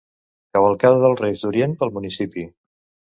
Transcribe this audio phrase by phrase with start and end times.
[0.57, 2.47] Cavalcada dels Reis d'Orient pel municipi.